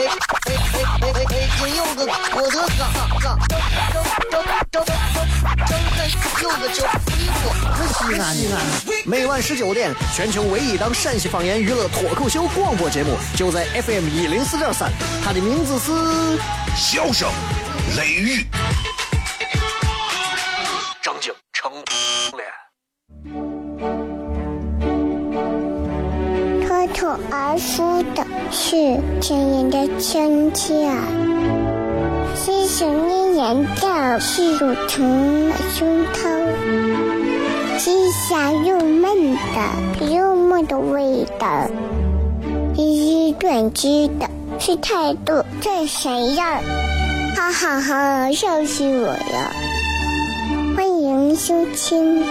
[0.00, 0.52] 哎哎
[1.02, 1.12] 哎！
[1.12, 1.28] 北
[1.58, 2.80] 京有个郭德纲，
[3.20, 3.38] 张
[4.30, 4.32] 张
[4.70, 4.88] 张张张
[6.42, 7.44] 有个叫李波，
[7.76, 8.24] 是西安。
[9.04, 14.90] 每晚十九点，全球唯一档陕西方言娱乐脱口秀广播节目，就在 FM 一零四点三。
[15.22, 15.92] 它的名字是
[16.74, 17.28] 《笑声
[17.98, 18.38] 雷雨》。
[21.02, 21.70] 张景成
[26.66, 30.90] 脱口而出的是亲人的亲切，
[32.34, 36.48] 是想念人的是乳虫胸膛，
[37.78, 41.70] 是香又闷的幽默的味道，
[42.74, 44.28] 是短知的
[44.58, 46.60] 是态度这谁样？
[47.36, 49.52] 哈哈哈，笑死我了！
[50.76, 52.24] 欢迎收听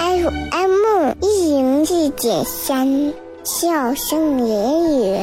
[0.00, 3.12] FM 一零四点三。
[3.42, 5.16] 笑声言语，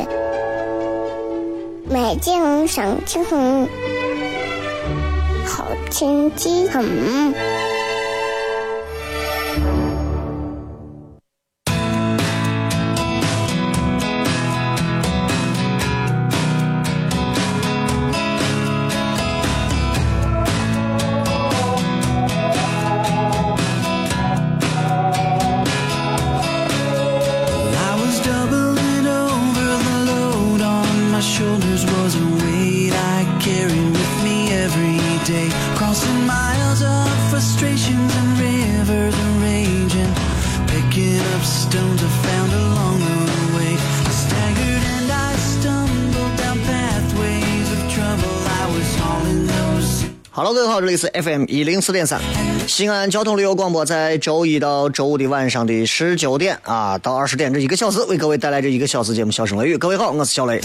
[1.90, 3.24] 美景赏晴，
[5.46, 7.34] 好天气很。
[50.88, 52.20] 里是 FM 一零四点三，
[52.66, 59.76] 西安交通旅游广播，在周一到周五的晚上的十九点啊到二十点这一个小时，为各位带来这一个小时节目《笑声雷雨》。
[59.78, 60.62] 各位好，我是小雷。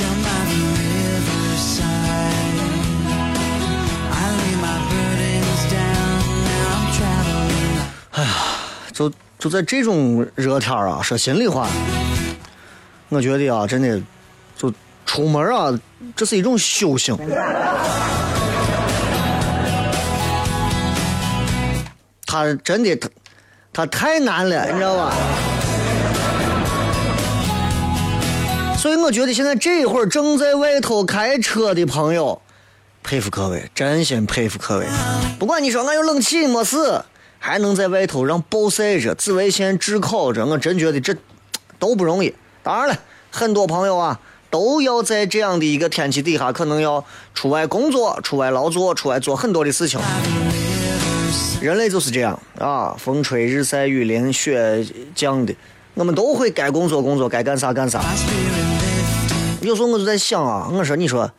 [8.12, 8.28] 哎呀，
[8.92, 11.68] 就就在这种热天啊，说心里话，
[13.08, 14.00] 我觉得啊，真的，
[14.56, 14.72] 就
[15.04, 15.76] 出门啊，
[16.14, 17.18] 这是一种修行。
[22.32, 23.10] 他真的，他
[23.74, 25.14] 他太难了，你知道吧？
[28.78, 32.40] 所以我觉得现在这会儿正在外头开车的朋友，
[33.02, 34.86] 佩服各位，真心佩服各位。
[35.38, 37.02] 不管你说俺有冷气没事，
[37.38, 41.14] 还能在外头让暴晒着、紫外线炙烤着，我真觉得这
[41.78, 42.34] 都不容易。
[42.62, 42.98] 当然了，
[43.30, 44.18] 很多朋友啊，
[44.48, 47.04] 都要在这样的一个天气底下，可能要
[47.34, 50.00] 出外工作、出外劳作、出外做很多的事情。
[51.62, 54.84] 人类就是这样啊，风吹日晒雨淋雪
[55.14, 55.54] 降的，
[55.94, 58.02] 我们都会该工作工作，该干啥干啥。
[59.60, 61.30] 有时候我就在想啊，我说你说，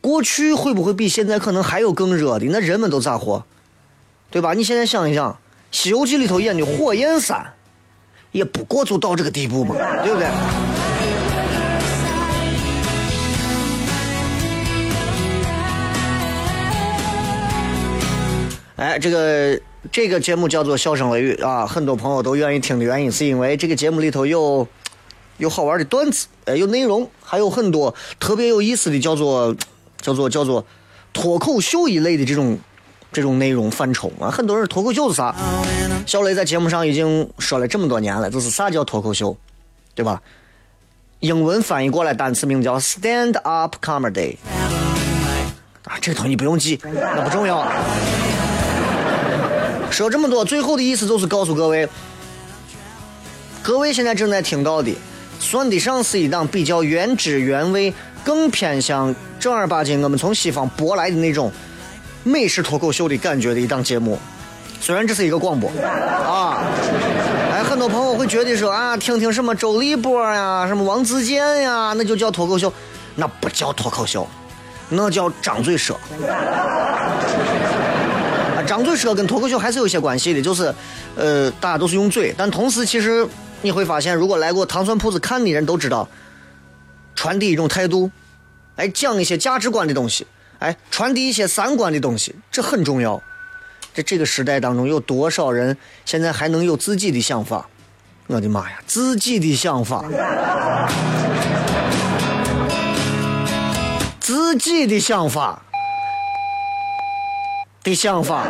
[0.00, 2.46] 过去会不会比现在可能还有更热的？
[2.46, 3.44] 那人们都咋活？
[4.30, 4.54] 对吧？
[4.54, 5.30] 你现在想一想，
[5.70, 7.52] 《西游记》里头演的火焰山，
[8.32, 10.26] 也不过就到这个地步嘛，对不对？
[18.80, 19.60] 哎，这个
[19.92, 24.66] 这个节目叫做《笑声雷雨》啊，很多朋友都愿意听的原因，是因为这个节目里头有
[25.36, 29.54] 有好玩的段子，哎，有内容，还有很多特别有意思的，叫做
[30.00, 30.64] 叫做叫做
[31.12, 32.58] 脱口秀一类的这种
[33.12, 34.30] 这种内容范畴啊。
[34.30, 35.34] 很多人脱口秀是啥？
[36.06, 39.36] 小雷在节目上已经说了这么多年了，就是啥叫脱口秀，
[39.94, 40.22] 对吧？
[41.18, 44.38] 英文翻译过来单词名叫 stand up comedy
[45.84, 47.70] 啊，这东西不用记，那不重要。
[49.90, 51.88] 说这么多，最后的意思就是告诉各位，
[53.62, 54.94] 各位现在正在听到的，
[55.38, 57.92] 算得上是一档比较原汁原味、
[58.24, 61.52] 更偏向正儿八经我们从西方舶来的那种
[62.22, 64.18] 美式脱口秀的感觉的一档节目。
[64.80, 66.64] 虽然这是一个广播啊，
[67.52, 72.72] 哎，很多朋友会觉得说啊，听听什么周立波呀、什么王自健呀，那就叫脱口秀，
[73.16, 74.26] 那不叫脱口秀，
[74.88, 75.98] 那叫张嘴说。
[78.70, 80.72] 张嘴说跟脱口秀还是有些关系的，就是，
[81.16, 83.26] 呃，大家都是用嘴，但同时其实
[83.62, 86.08] 你会发现，如果来过糖蒜铺子看的人都知道，
[87.16, 88.08] 传递一种态度，
[88.76, 90.24] 哎，讲一些价值观的东西，
[90.60, 93.20] 哎，传递一些三观的东西，这很重要。
[93.92, 97.68] 在这个时代当中，有多少人现在还能有自己的想法？
[98.28, 100.04] 我的妈呀，自己的想法，
[104.20, 105.60] 自己的想法
[107.82, 108.44] 的想法，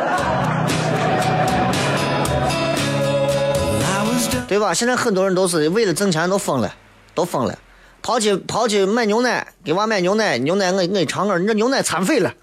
[4.47, 4.73] 对吧？
[4.73, 6.73] 现在很多人都是为了挣钱都疯了，
[7.15, 7.57] 都疯了，
[8.01, 12.33] 跑去跑去买牛奶，给娃买牛奶，牛奶我我一尝个，你这牛奶掺水了，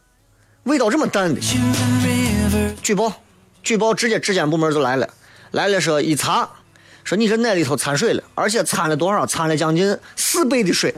[0.63, 1.41] 味道这么淡的，
[2.83, 3.13] 举报，
[3.63, 5.09] 举报，直接质检部门就来了，
[5.51, 6.49] 来了说一查。
[7.05, 9.25] 说你这奶里头掺水了，而且掺了多少？
[9.25, 10.95] 掺了将近四倍的水。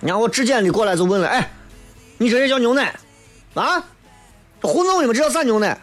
[0.00, 1.50] 然后质检的过来就问了：“哎，
[2.24, 2.98] 你这也叫牛奶？
[3.52, 3.84] 啊？
[4.62, 5.78] 糊弄你们这叫啥牛奶？”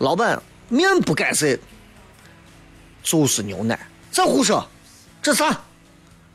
[0.00, 1.54] 老板面不改色，
[3.02, 3.78] 就是牛奶。
[4.10, 4.66] 再胡说，
[5.20, 5.54] 这啥？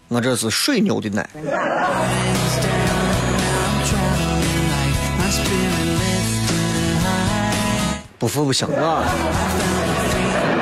[0.09, 1.27] 我这是水牛的奶。
[8.19, 9.03] 不服不行啊！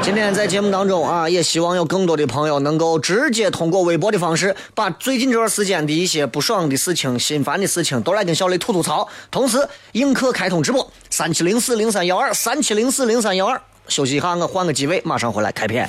[0.02, 9.08] 今天在节目当中啊，也希望有更多的朋友能够直接通过微博的方式，把最近这段时间的一些不爽的事情、心烦的事情，都来跟小雷吐吐槽。
[9.30, 13.62] 同时，映客开通直播，三七零四零三幺二，三七零四零三幺二。
[13.88, 15.88] 休息一下，我换个机位，马上回来开片。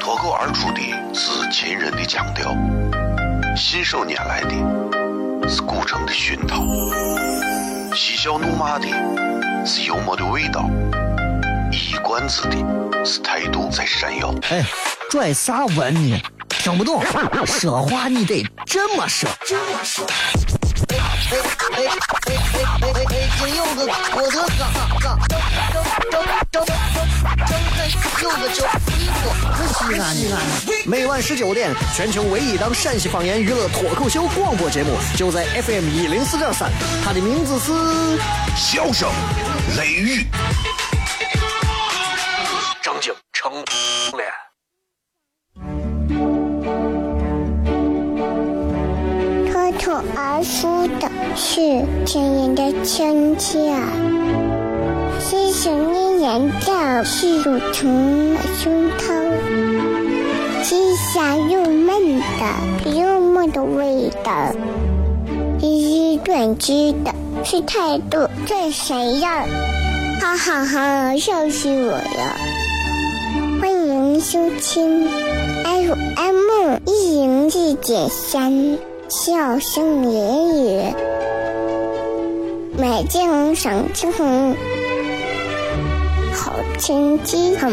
[0.00, 0.80] 脱口而出的
[1.12, 2.56] 是秦人的腔调，
[3.54, 6.64] 信手拈来的是古城的熏陶。
[7.94, 8.86] 嬉笑怒骂的
[9.64, 10.68] 是幽默的味道，
[11.72, 12.56] 一冠子的
[13.04, 14.34] 是态度在闪耀。
[14.50, 14.64] 哎，
[15.10, 16.20] 拽啥文呢？
[16.48, 17.02] 听不懂，
[17.46, 19.28] 说话你得这么说。
[19.46, 20.06] 这么说。
[20.88, 23.28] 哎哎哎哎哎哎哎！
[23.38, 24.62] 金柚子，我的嘎
[25.00, 27.78] 嘎，张张张张张张开
[28.22, 28.64] 柚子酒，
[28.98, 29.20] 衣服
[29.56, 30.34] 不西安西安。
[30.86, 36.70] 每晚十九点，全球唯一档陕西方言娱乐脱口秀广播节目，就在 FM 一零四点三，
[37.04, 37.72] 它的名字是
[38.56, 39.10] 《笑声
[39.76, 40.26] 雷雨》。
[43.06, 43.52] 张景成
[44.16, 44.26] 脸。
[49.52, 51.54] 脱口而出的是
[52.04, 53.72] 亲人的亲切，
[55.20, 64.52] 细声的言调是乳虫的胸膛，细香又闷的幽默的味道，
[65.60, 67.14] 一语断句的
[67.44, 69.46] 是态度这谁呀？
[70.20, 72.65] 哈哈哈，笑死我了！
[74.16, 75.10] 欢迎收听
[75.62, 78.78] FM 一零四点三。
[79.10, 80.94] 笑声言语，
[82.78, 84.56] 美景赏秋红，
[86.32, 87.70] 好天气很。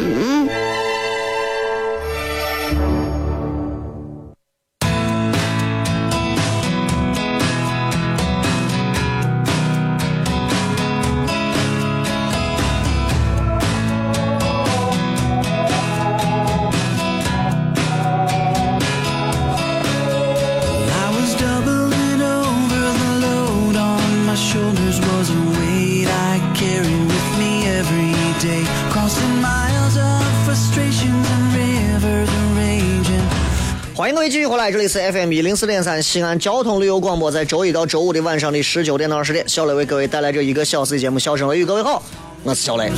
[34.63, 41.63] 来，这里是 FM 一零四点三西安交通旅游广播，在周一到周五的晚上的十九点到二十点，小雷为各位带来这一个小时的节目《笑声雷雨》。
[41.65, 42.01] 各位好，
[42.44, 42.89] 我是小雷。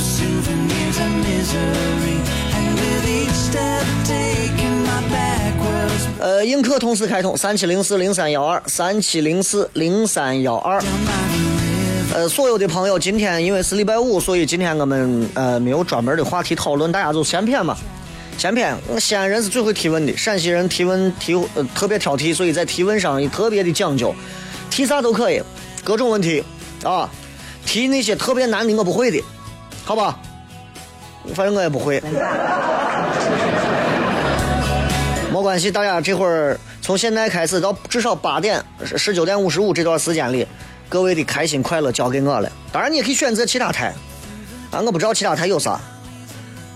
[6.20, 10.80] 呃，映客同时开通三七零四零三幺二，三七零四零三幺二。
[12.14, 17.76] 呃，所有的朋友，今天因为是礼拜五，所以今天我们呃没有专门的话题讨论，大家就闲谝嘛。
[18.38, 24.14] 闲谝，西安人是最会提问的，陕西人提问提呃特别挑剔，所以在提问上也特别的讲究，
[24.70, 25.42] 提啥都可以，
[25.82, 26.44] 各种问题
[26.84, 27.08] 啊，
[27.64, 29.22] 提那些特别难的我不会的，
[29.84, 30.18] 好吧？
[31.34, 32.00] 反正我也不会，
[35.32, 40.46] 没关系，大家这会儿从现在开始到至少八点十九点五十五这段时间里，
[40.88, 42.52] 各位的开心快乐交给我了。
[42.70, 43.94] 当然你也可以选择其他台，
[44.70, 45.80] 啊，我不知道其他台有啥，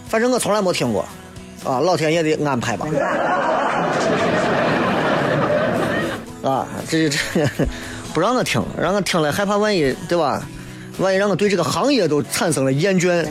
[0.09, 1.07] 反正我从来没听过。
[1.65, 2.87] 啊，老天爷的安排吧！
[6.43, 7.19] 啊，这这
[8.15, 10.43] 不让我听，让我听了害怕万一对吧？
[10.99, 13.27] 万一让我对这个行业都产生了厌倦。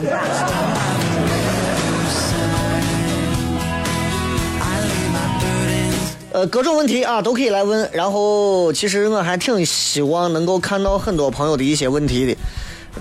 [6.32, 7.90] 呃，各种问题啊都可以来问。
[7.92, 12.36] 然后，其实我还挺希望能够看到很多朋友的一些问题的，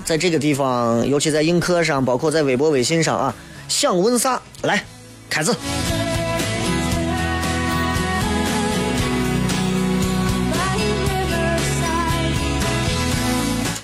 [0.03, 3.33] 在这个地方，尤其在映客上，包括在微博、微信上啊，
[3.67, 4.83] 想问啥来。
[5.29, 5.51] 开始。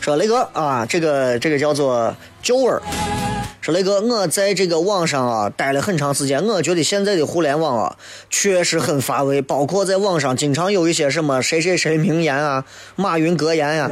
[0.02, 2.82] 说雷哥啊，这个这个叫做九儿。
[3.62, 7.98] 说雷哥，我在这个网上啊待了很长时间，我觉得现在的互联网啊
[8.30, 13.90] 确实很乏味，包括在网上经常有一些什么谁谁谁名言啊、马云格言呀、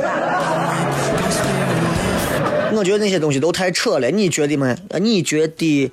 [2.73, 4.75] 我觉得那些东西都太扯了，你觉得吗？
[5.01, 5.91] 你觉得？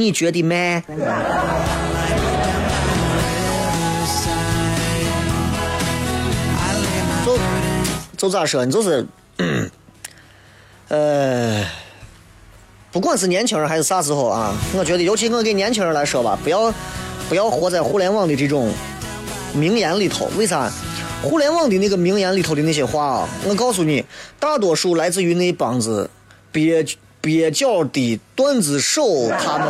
[0.00, 0.82] 你觉得吗？
[7.26, 7.38] 就
[8.16, 8.64] 就咋说？
[8.64, 9.06] 你就是，
[10.88, 11.64] 呃，
[12.90, 16.72] 不管是年轻人还是啥时候啊，我觉得，尤其我给年轻人来说吧，不要
[17.28, 18.72] 不要活在互联网的这种
[19.52, 20.30] 名言里头。
[20.38, 20.72] 为啥？
[21.22, 24.02] 互联网的那个名言里头的那些话啊，我告诉你，
[24.38, 26.08] 大多数来自于那帮子
[26.50, 29.68] 蹩蹩脚的段子手，他们。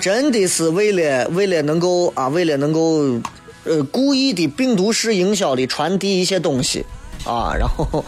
[0.00, 3.20] 真的是为了为了能够啊，为了能够
[3.64, 6.84] 呃故意的病毒式营销的传递一些东西。
[7.24, 8.04] 啊，然后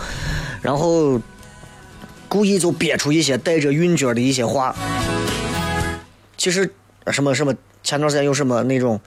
[0.61, 1.18] 然后
[2.28, 4.76] 故意就憋出一些带着韵脚的一些话。
[6.37, 6.71] 其实
[7.06, 9.00] 什么什么，前段时间有什么那种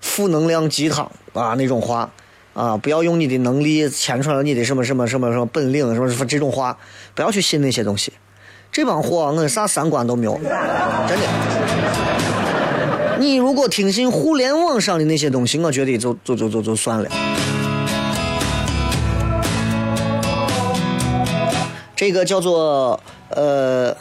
[0.00, 2.10] 负能量鸡汤啊那种话。
[2.54, 6.76] 啊，不要用你的能力牵出来你的什么什么什么什么本领什么什么这种话，
[7.14, 8.12] 不要去信那些东西。
[8.70, 11.26] 这帮货我啥三观都没有，真的。
[13.18, 17.08] 你如果听信互联网上的那些东西，我觉得就就就就就算了。
[21.94, 23.96] 这个叫做呃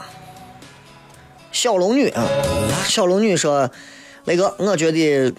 [1.51, 2.23] 小龙女啊，
[2.87, 3.69] 小龙女说
[4.25, 5.31] ：“雷哥，我觉得，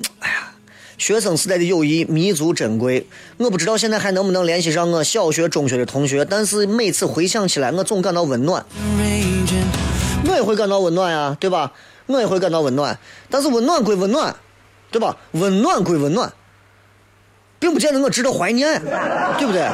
[0.98, 3.06] 学生时代的友谊弥足珍贵。
[3.38, 8.64] 我不知道现在还能不能联系上我小学、中学的同学，但是每次回想起来，我总感到温暖。
[10.24, 11.72] 我也会感到温暖呀，对吧？
[12.06, 12.98] 我也会感到温暖，
[13.30, 14.34] 但是温暖归温暖，
[14.90, 15.16] 对吧？
[15.32, 16.32] 温暖归温暖，
[17.58, 18.82] 并不见得我值得怀念，
[19.38, 19.68] 对不对？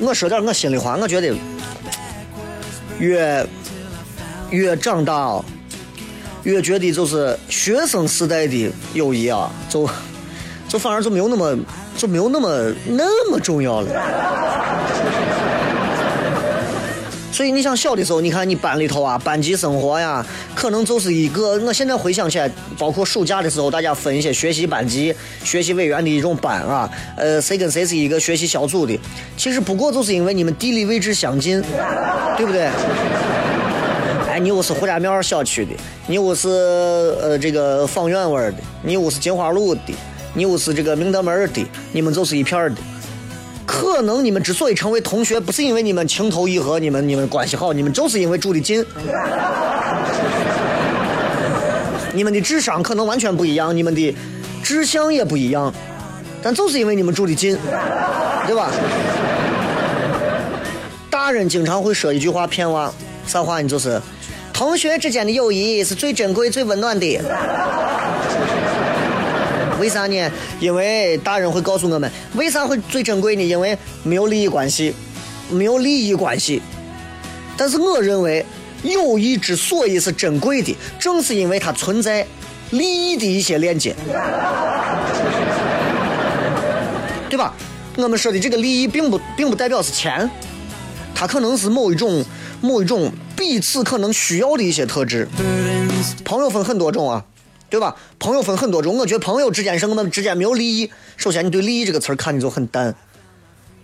[0.00, 1.34] 我说点我心里话，我觉得
[2.98, 3.46] 越
[4.50, 5.42] 越长大，
[6.46, 9.88] 越觉得就是学生时代的友谊啊，就
[10.68, 11.58] 就反而就没有那么
[11.96, 13.90] 就没有那么那么重要了。
[17.32, 20.24] 所以你想小的时候，你看你班里头啊，班级生活呀，
[20.54, 21.58] 可能就是一个。
[21.58, 22.48] 我现在回想起来，
[22.78, 25.12] 包括暑假的时候，大家分一些学习班级、
[25.42, 28.96] 学习委员的一种班啊，呃，谁跟谁是一个学习小组的，
[29.36, 31.60] 其实不过就是因为你们地理位置相近，
[32.36, 32.70] 对不对？
[34.38, 35.72] 你屋是胡家庙小区的，
[36.06, 39.94] 你屋是呃这个方院湾的，你屋是金花路的，
[40.34, 42.80] 你屋是这个明德门的，你们就是一片的。
[43.64, 48.84] 可能你们之所以成为同学，不是因为你们情投意合，你们你们关系好，你们就是因为住的近。
[52.12, 54.16] 你们的智商可能完全不一样，你们的
[54.62, 55.72] 志向也不一样，
[56.42, 57.58] 但就是因为你们住的近，
[58.46, 58.70] 对吧？
[61.10, 62.92] 大人经常会说一句话骗娃，
[63.26, 63.68] 啥话呢？
[63.68, 64.00] 就是
[64.52, 67.20] 同学之间的友谊是最珍贵、最温暖的。
[69.78, 70.30] 为啥呢？
[70.58, 73.42] 因为大人会告诉我们，为啥会最珍贵呢？
[73.42, 74.94] 因为没有利益关系，
[75.50, 76.62] 没有利益关系。
[77.56, 78.44] 但是我认为，
[78.82, 82.26] 友谊之所以是珍贵的，正是因为它存在
[82.70, 83.94] 利益的一些链接，
[87.28, 87.52] 对吧？
[87.96, 90.30] 我们说的这个利益，并不并不代表是钱，
[91.14, 92.24] 它可能是某一种
[92.66, 95.28] 某一种彼此可能需要的一些特质。
[96.24, 97.24] 朋友分很多种啊。
[97.68, 97.96] 对吧？
[98.20, 100.88] 朋友分很多种，我觉得朋友之间是我们之间没有利益。
[101.16, 102.94] 首先，你对利益这个词儿看的就很淡。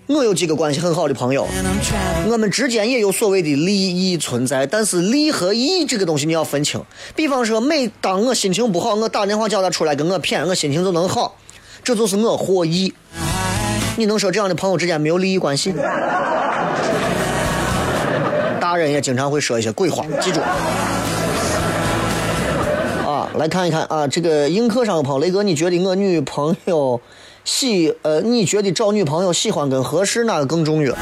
[0.06, 1.48] 我有几个关系很好的朋友，
[2.30, 6.80] 我们之间也有所谓的利益存在，但是利和义这个东西你要分清。
[7.16, 11.36] 比方说，每当我心情不好，我打电话叫他出来跟我谝，我心情就能好，
[11.82, 12.94] 这就是我获益。
[13.96, 15.74] 你能说这样的朋友之间没有利益关系？
[18.72, 20.40] 大人也经常会说一些鬼话，记住
[23.06, 23.28] 啊。
[23.34, 26.98] 来看一看啊，这个映客上的朋友，雷哥，你觉得我女朋友
[27.44, 30.96] 喜呃，你觉得找女朋友喜欢跟合适哪个更重要？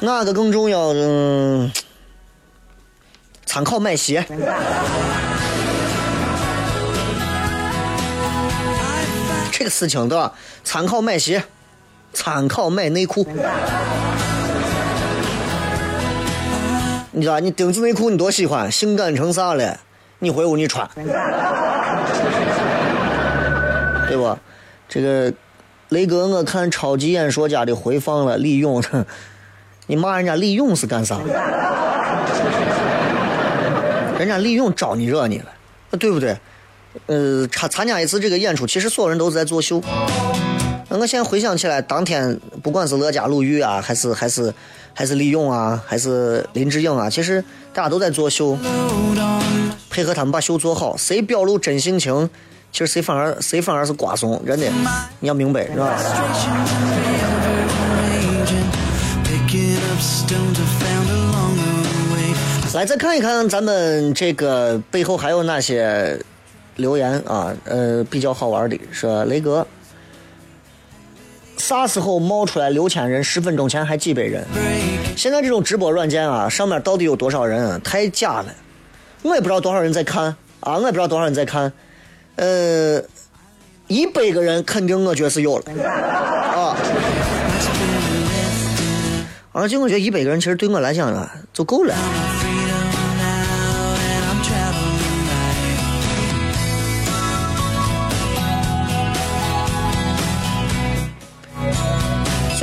[0.00, 0.88] 哪个更重要？
[0.88, 1.70] 嗯，
[3.46, 4.26] 参考买鞋。
[9.52, 10.32] 这个事情对吧？
[10.64, 11.44] 参考买鞋，
[12.12, 13.24] 参考买内裤。
[17.18, 19.76] 你知道你丁字内裤你多喜欢，性感成啥了？
[20.20, 20.88] 你回屋你穿，
[24.06, 24.38] 对不？
[24.88, 25.32] 这个
[25.88, 28.80] 雷哥，我看超级演说家的回放了李勇，
[29.88, 31.18] 你骂人家李勇是干啥？
[34.16, 35.46] 人家李勇招你惹你了，
[35.98, 36.38] 对不对？
[37.08, 39.82] 呃，参参加一次这个演出，其实所有人都是在作秀，
[40.88, 44.54] 那我现在回想起来，当天不管是乐嘉、鲁豫啊，还是还是
[44.98, 47.40] 还是李咏啊，还是林志颖啊，其实
[47.72, 48.58] 大家都在做秀，
[49.88, 52.28] 配合他们把秀做好，谁表露真性情，
[52.72, 54.66] 其实谁反而谁反而是瓜怂，真的，
[55.20, 55.96] 你要明白，是吧？
[62.74, 66.18] 来，再看一看咱们这个背后还有哪些
[66.74, 67.54] 留言啊？
[67.66, 69.64] 呃，比较好玩的是雷哥，
[71.58, 73.22] 啥时候冒出来六千人？
[73.22, 74.46] 十分钟前还几百人。
[75.16, 77.80] 现在这种直播软件啊，上面到底有多少人？
[77.82, 78.46] 太假了，
[79.22, 81.72] 我也不知道多少人在看啊，我也不知道多少人在看。
[82.36, 83.02] 呃，
[83.88, 86.76] 一百个人肯定我觉得是有了啊。
[89.52, 91.94] 而且我觉得一百个人其实对我来讲啊就够了。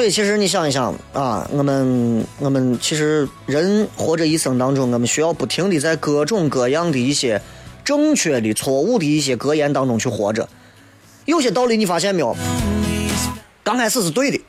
[0.09, 7.41] 其实你想一想啊，我们我们其实人活着一生当中，我们需要不停的在各种各样的一些
[7.83, 10.47] 正确的、错误的一些格言当中去活着。
[11.25, 12.35] 有些道理你发现没有？
[13.63, 14.39] 刚开始是对的，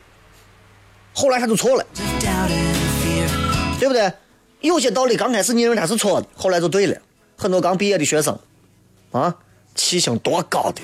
[1.15, 1.85] 后来他就错了，
[3.79, 4.13] 对不对？
[4.61, 6.97] 有些道理刚开始你认为它是错的，后来就对了。
[7.37, 8.39] 很多刚毕业的学生，
[9.13, 9.35] 啊，
[9.75, 10.83] 气性多高的，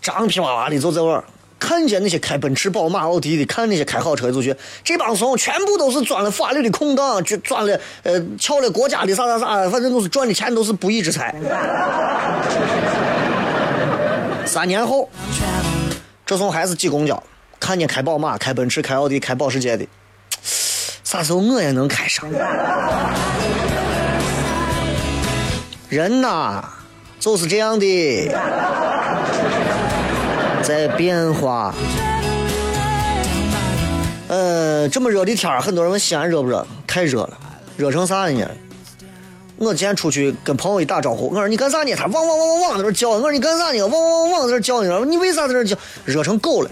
[0.00, 1.22] 张皮哇哇的就在玩
[1.64, 11.34] 看见那些开奔驰、宝马、奥迪的，看那些开好车的就觉得这帮怂全部都是钻了法律的空档，就钻了呃撬了国家的啥啥啥，反正都是赚的钱都是不义之财。
[14.44, 15.08] 三年后，
[16.26, 17.22] 这怂还是挤公交，
[17.58, 19.86] 看见开宝马、开奔驰、开奥迪、开保时捷的，
[21.02, 22.30] 啥时候我也能开上？
[25.88, 26.62] 人呐，
[27.18, 27.86] 就是这样的，
[30.64, 31.74] 在变化。
[34.28, 36.66] 呃，这么热的天，很多人问西安热不热？
[36.86, 37.38] 太热了，
[37.76, 38.48] 热成啥了呢？
[39.56, 41.94] 我今天出去跟朋友一打招呼，我说你干啥呢？
[41.94, 43.82] 他汪汪汪汪汪在那叫，我说你干啥呢？
[43.82, 45.04] 汪汪汪汪在那儿叫呢？
[45.04, 45.76] 你为啥在那叫？
[46.06, 46.70] 热成狗了，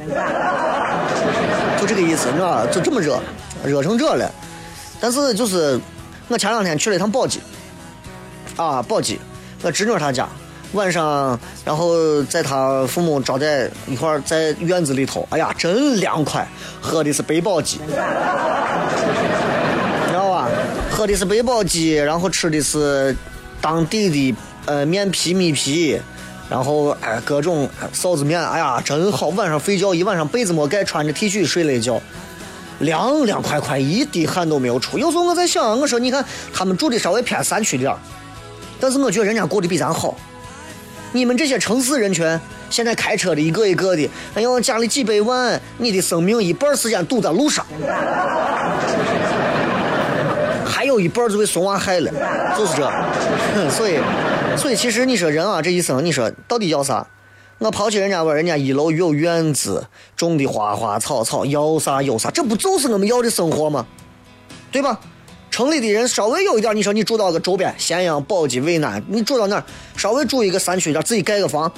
[1.78, 2.66] 就这个意思，你知道吧？
[2.72, 3.20] 就这么热，
[3.64, 4.30] 热成这了。
[5.00, 5.78] 但是就是
[6.28, 7.40] 我前两天去了一趟宝鸡，
[8.56, 9.20] 啊，宝鸡，
[9.62, 10.26] 我侄女她家，
[10.72, 16.46] 晚上，然后在他父母招待一块儿在院子里头，哎呀，真凉快，
[16.80, 17.96] 喝的是百宝鸡，知
[20.12, 20.48] 道吧？
[20.90, 23.14] 喝的是百宝鸡，然后吃的是
[23.60, 24.34] 当地的
[24.66, 26.00] 呃面皮米皮。
[26.50, 29.28] 然后哎，各种臊子面，哎呀，真好！
[29.28, 31.98] 晚上睡觉一晚上被子没盖，穿着 T 恤睡了一觉，
[32.80, 34.98] 凉凉快快，一滴汗都没有出。
[34.98, 37.96] 有时候我在想，我说你看他们住的稍微偏山区点儿，
[38.78, 40.14] 但是我觉得人家过得比咱好。
[41.12, 47.64] 你们这些城市人群，现在开车的一个一个的，哎呦，家里几百万，你的生命一半时间堵在路上，
[50.64, 52.10] 还有一半就被怂娃害了，
[52.56, 52.90] 就是这。
[53.70, 53.98] 所以，
[54.56, 57.06] 所以其实你说人啊，这一生你说到底要啥？
[57.58, 63.86] 我抛弃人家吧，人家一楼有院子，种的花花草草，要啥有啥，这不就是我们要的生活吗？
[64.72, 64.98] 对吧？
[65.52, 71.70] 城里的人稍微有一点，你说你住到个周边，咸阳、宝鸡、渭南，你住到那儿，稍微住一个山区点，自己盖个房，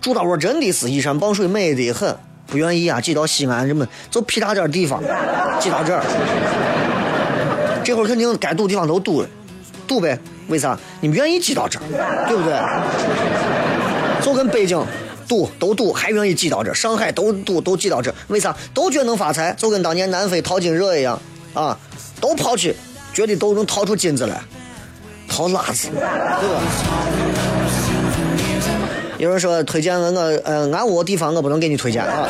[0.00, 2.14] 住到我真的是依山傍水，美得很。
[2.48, 5.00] 不愿意啊，挤到西安，这么就屁大点地方，
[5.60, 6.02] 挤到这儿，
[7.84, 9.28] 这会儿肯定该堵地方都堵了，
[9.86, 10.18] 堵呗。
[10.48, 10.76] 为啥？
[11.00, 11.82] 你们愿意挤到这儿，
[12.28, 12.52] 对不对？
[14.26, 14.84] 就跟北京
[15.28, 18.54] 堵都堵，还愿意挤到这儿；上海都堵都挤到这儿，为啥？
[18.74, 21.16] 都觉得能发财，就跟当年南非淘金热一样
[21.54, 21.78] 啊，
[22.20, 22.74] 都跑去，
[23.14, 24.38] 觉得都能掏出金子来，
[25.28, 26.60] 掏辣子，对吧？
[29.18, 32.28] 有人说推荐我，我呃，俺屋地方我不能给你推荐啊。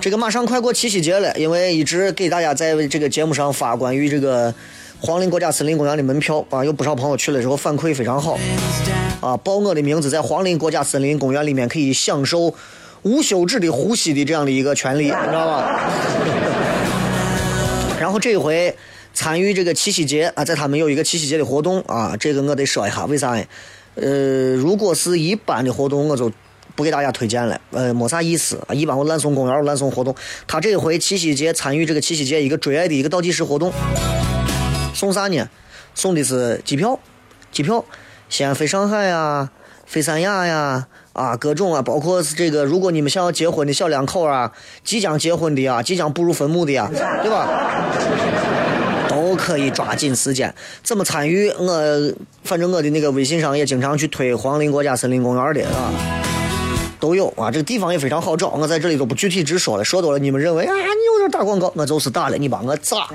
[0.00, 4.52] 这个马上快过七夕节了，因为一直给大家在这个节目上发关于这个
[5.00, 8.36] 黄陵国家森林公园的门票啊，有不少朋友去了之后反馈非常好
[9.20, 12.52] 啊，报我的名字在黄陵国家森林公园里面可以享受
[13.02, 15.80] 无休止的呼吸的这样的一个权利，你知道吧？
[18.08, 18.74] 然后这一回
[19.12, 23.44] 参与这个七夕节啊，在他们有一个七夕节的活动啊，这个我得说一下，为啥呢？
[23.96, 26.32] 呃，如果是一般的活动，我就
[26.74, 28.72] 不给大家推荐了，呃，没啥意思啊。
[28.72, 30.14] 一般我烂送公园有烂送活动，
[30.46, 33.70] 他这一回七夕节参与这个七夕节一个追爱的一个倒计时活动，
[34.94, 35.46] 送啥呢？
[35.94, 36.98] 送的是机票，
[37.52, 37.84] 机票，
[38.30, 39.50] 西安飞上海呀，
[39.88, 44.52] 飞三亚呀，啊，各种啊，包括是这个，如果你们想要结婚的小两口啊，
[44.84, 47.48] 即将结婚的啊，即将步入坟墓的呀，对吧？
[49.08, 50.54] 都可以抓紧时间。
[50.84, 51.48] 怎么参与？
[51.58, 52.12] 我
[52.44, 55.90] 反正我的那个微信上也经常去推黄陵国家森林公园的啊。
[57.00, 63.08] 都有啊，这个地方也非常好找，我在这里都不具体直说了，说多了你们认为啊你有点打广告，我就是打了，你把我咋？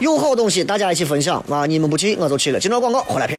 [0.00, 3.38] 有好东西大家一起分享啊，你们不去我就去了，今朝广告回来片。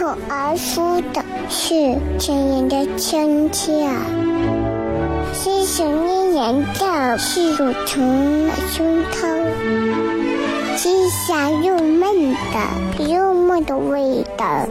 [0.00, 1.74] 口而出的是
[2.18, 3.86] 亲人的亲切，
[5.34, 9.28] 是想念人的是乳虫的胸膛，
[10.78, 14.66] 是香又闷的幽默的味道，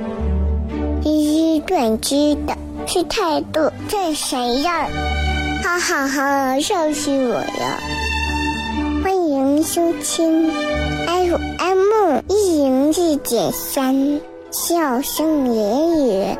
[1.03, 4.87] 是短知的是态度这谁样？
[5.61, 7.79] 哈哈哈，笑死我了！
[9.03, 10.49] 欢迎收听
[11.05, 14.19] FM 一零四点三。
[14.51, 16.37] 笑声言语，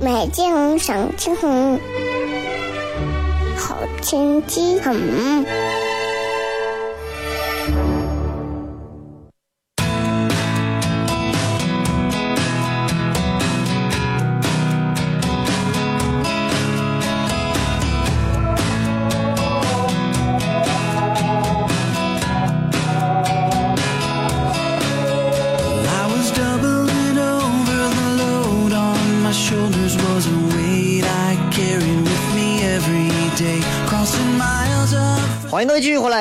[0.00, 1.80] 美景赏青红，
[3.56, 4.94] 好天气很。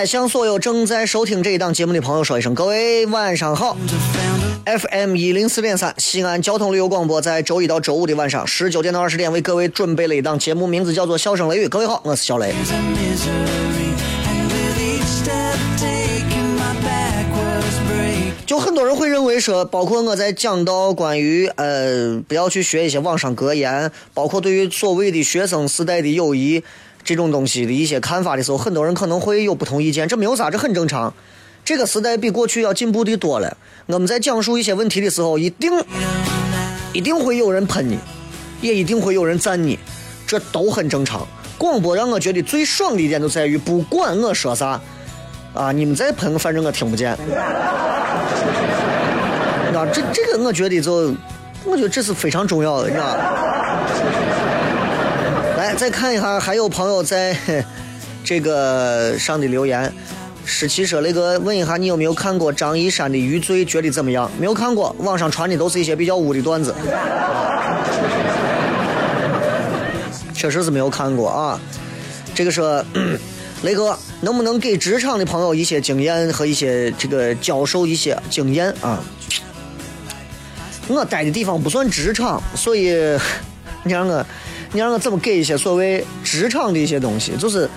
[0.06, 3.78] 向所有正在收听这一档节目的朋友说一声，各位晚上好。
[4.66, 11.66] FM 一零四点三，西安交通旅游广播，在周一到周五的晚上十九点到二十点，为各位准备了一档节目，名字叫做《笑声雷雨》。
[11.70, 12.54] 各位好，我是小雷。
[18.46, 26.64] 就很多人会认为说，包括我在讲到关于呃不要去学一些网上格言，包括对于所谓的学生时代的友谊
[27.04, 31.14] 这种东西的一些看法的时候，很多人可能会有不同意见，这没有啥，这很正常。
[31.66, 33.58] 这个时代比过去要进步的多了。
[33.88, 35.72] 我们在讲述一些问题的时候，一定
[36.94, 38.00] 一定会有人喷你，
[38.62, 39.78] 也一定会有人赞你，
[40.26, 41.28] 这都很正常。
[41.58, 44.82] 广播让我觉得最爽的一点就在于，不管我说啥，
[45.54, 47.12] 啊，你们再喷，反正我听不见。
[49.76, 51.14] 啊这这个，我觉得就，
[51.64, 53.46] 我觉得这是非常重要的，你知道吧？
[55.60, 57.36] 来，再看一下，还有朋友在
[58.24, 59.94] 这个上的留言。
[60.46, 64.32] 十七说雷哥，问一下你有没有看过张一山的《余罪》，觉得怎么样？
[64.40, 66.74] 没有看过，网上传的都是一些比较污的段子，
[70.34, 71.60] 确实是没有看过啊。
[72.34, 72.82] 这个说，
[73.64, 79.04] 雷哥能不能给职场的朋友一些经验和一些这个教授一些经验啊？
[80.88, 82.96] 我待的地方不算职场，所以
[83.84, 84.26] 你让我，
[84.72, 87.36] 你让我怎么给一些所谓职场的一些东西？
[87.38, 87.70] 就是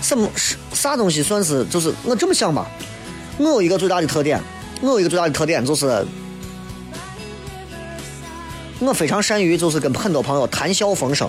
[0.00, 1.64] 什么是啥东西算是？
[1.66, 2.66] 就是我这么想吧，
[3.38, 4.40] 我有一个最大的特点，
[4.80, 6.06] 我有一个最大的特点就是，
[8.78, 11.28] 我非常善于就是跟很多朋友谈笑风生，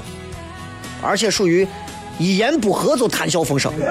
[1.02, 1.68] 而且属于
[2.20, 3.82] 一言不合就谈笑风生， 你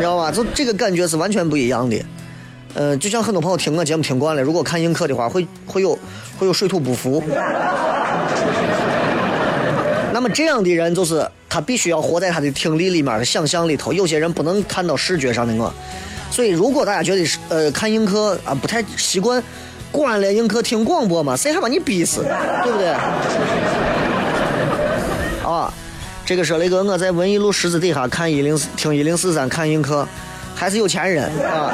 [0.00, 0.30] 知道吧？
[0.32, 1.96] 就这个感觉是完全不一样的。
[2.74, 5.98] 呃，就像很多朋友听我节目听惯了，如果看映客的话，会会有
[6.38, 7.22] 会有水土不服。
[10.12, 13.92] 那么这样的人就是他必须要活在他的听力里面的想象里头。
[13.92, 15.72] 有些人不能看到视觉上的我，
[16.30, 19.40] 所以如果大家觉得是呃看映客啊不太习惯，
[19.92, 22.22] 关了映客听广播嘛，谁还把你逼死，
[22.64, 22.88] 对不对？
[25.48, 25.72] 啊，
[26.26, 30.06] 这个说那个我在文艺路十字底下看一零四听一零四三看映客，
[30.54, 31.72] 还是有钱人啊。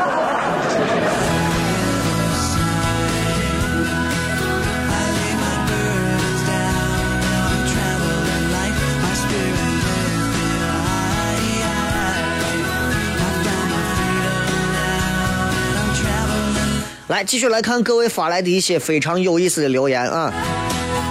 [17.08, 20.32] 来，继续来看各位发来的一些非常有意思的留言啊。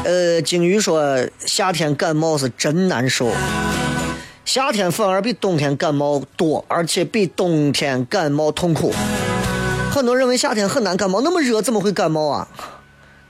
[0.04, 3.32] 呃，鲸鱼说夏天感冒是真难受。
[4.44, 8.92] 夏天反而比冬天感冒多，而且比冬天感冒痛苦。
[9.92, 12.48] 很多人认为夏天很难感冒，那么热怎么会感冒啊？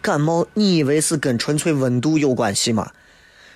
[0.01, 2.91] 感冒你以为是跟纯粹温度有关系吗？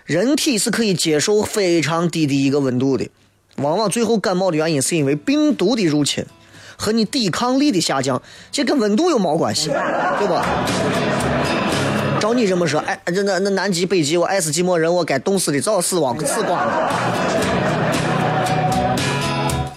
[0.04, 3.10] 人体是可以接受非常低的一个温度的，
[3.56, 6.26] 往往最后感冒的原因是因为病毒的入侵
[6.78, 10.46] 和你抵抗力的下降，这跟温度有毛关系，对吧？
[12.20, 16.90] 照你这么说，哎，这那那南极、北极，我爱斯基摩人，我该冻死的早死亡死光了。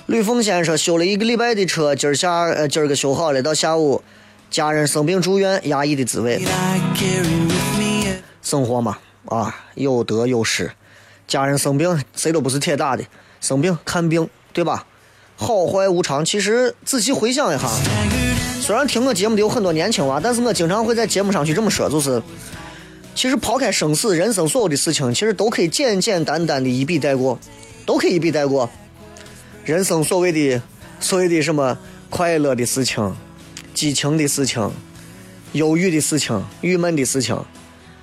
[0.07, 4.03] 吕凤先生修了一个礼拜的车，今儿下呃今儿个修好了，到下午
[4.51, 6.43] 家人生病住院，压抑的滋味。
[8.43, 10.71] 生活嘛，啊，有得有失。
[11.29, 13.05] 家人生病，谁都不是铁打的，
[13.41, 14.85] 生病看病，对吧？
[15.40, 16.22] 好坏无常。
[16.22, 17.66] 其实仔细回想一下，
[18.61, 22.22] 虽然听我节目的有很多年轻娃，但是我经常会在节目上去这么说，就是，
[23.14, 27.38] 其实抛开生死，人生所有的事情，其实都可以简简单单的一笔带过，
[27.87, 28.68] 都可以一笔带过。
[29.64, 30.62] 人生所谓的
[31.00, 31.79] 所谓的什么
[32.11, 33.16] 快乐的事情、
[33.72, 34.70] 激情的事情、
[35.53, 37.42] 忧郁的事情、郁闷的事情。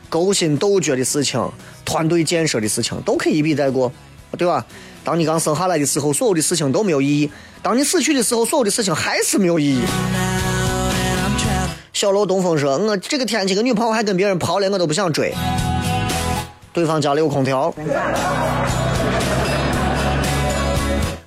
[0.10, 1.52] 勾心斗角的事情、
[1.84, 3.92] 团队建设的事情，都可以一笔带过，
[4.36, 4.66] 对吧？
[5.04, 7.30] 当你刚生下来的时候，所有的事情都没有意义；
[7.62, 9.82] 当你死去的时候，所有的事情还是没有意义。
[11.94, 15.34] 小楼东风说：“我这个天气，个女朋友还跟别人跑了，我都不想追。
[16.74, 17.74] 对方家里有空调。”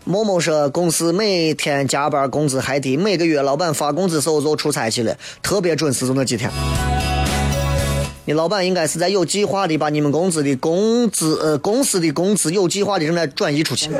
[0.04, 6.50] 某某说，公司每天加班，工资还低，每个月老板发工资时候就出差去了，特别准时，就那几天。
[8.32, 13.90] 老板应该是在有计划的把你们工资的工资呃公司的工资有计划的正在转移出去。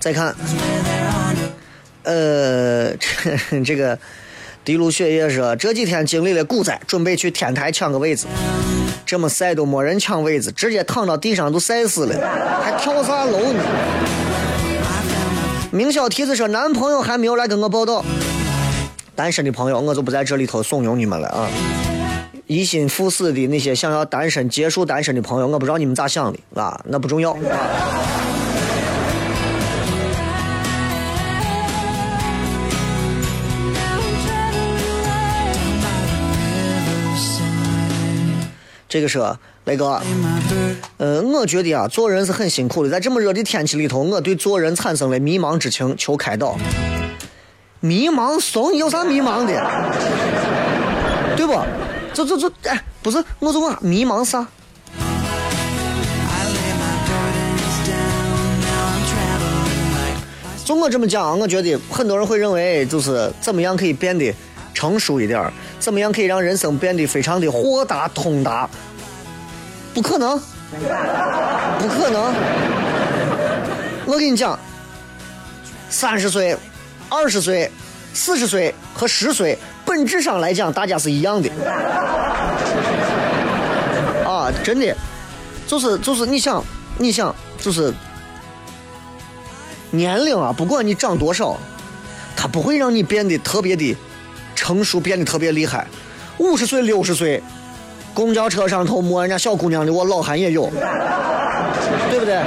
[0.00, 0.34] 再看，
[2.04, 3.98] 呃，这这个
[4.64, 8.26] 滴露血液说这几天经历了股灾，准备去天台抢个位置，
[9.04, 12.14] 这么晒都没人抢位置，直接躺到地上都晒死了，
[12.62, 13.62] 还跳啥楼呢？
[15.70, 18.02] 明小蹄子说男朋友还没有来跟我报道，
[19.14, 21.48] 单身的朋友我就不在这里头怂恿你们了啊。
[22.46, 27.38] 一心赴死的那些想要单身结束单身的朋友，我不知道你们咋想的啊，那不重要啊。
[38.88, 40.00] 这个说雷哥，
[40.96, 46.56] 呃，我觉得啊，做人是很辛苦的，在这么热的天气里头，我对做人产生了迷茫之情，求开导。
[47.80, 49.52] 迷茫怂，有啥迷茫的？
[51.36, 51.60] 对不？
[52.14, 54.44] 这这这，哎，不是，我就问迷茫啥？I
[56.46, 58.64] lay my burdens down.
[58.64, 60.16] Now I'm traveling like
[60.64, 64.34] 就我这么讲，我觉得很多人会认为，就是怎么样可以变得
[64.72, 68.68] 成熟一点儿，怎么样可以让人生变得非常的豁达通达？
[69.94, 70.38] 不可能，
[71.78, 72.34] 不可能。
[74.06, 74.58] 我跟你讲，
[75.88, 76.56] 三十岁、
[77.08, 77.70] 二十岁、
[78.14, 81.50] 四十岁和十岁，本质上来讲，大家是一样的。
[84.24, 84.94] 啊，真的，
[85.66, 86.62] 就是就是，你想，
[86.98, 87.92] 你想，就是
[89.90, 91.58] 年龄啊，不管你长多少，
[92.36, 93.96] 它不会让你变得特别的
[94.68, 95.86] 成熟，变得特别厉害。
[96.36, 97.42] 五十岁、六十岁，
[98.12, 100.68] 公交车上头摸人家小姑娘的，我老汉也有，
[102.10, 102.42] 对不对？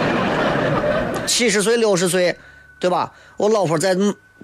[1.25, 2.37] 七十岁、六十岁，
[2.77, 3.11] 对吧？
[3.37, 3.97] 我老婆在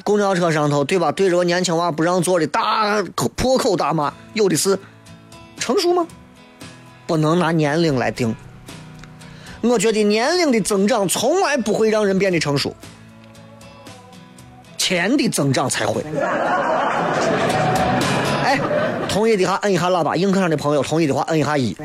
[0.03, 1.11] 公交车上头，对吧？
[1.11, 4.79] 对着我年轻娃不让座的大口破口大骂，有的是
[5.59, 6.07] 成熟吗？
[7.05, 8.35] 不能拿年龄来定。
[9.61, 12.75] 我觉得年龄的增长从来不会让人变得成熟，
[14.79, 16.03] 钱的增长才会。
[19.09, 21.75] 同意的话摁一下喇叭，硬客上的朋友同意的话摁一下一。